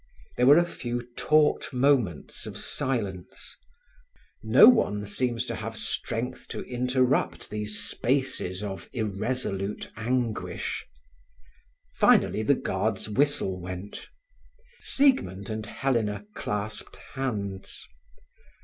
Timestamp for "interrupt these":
6.63-7.77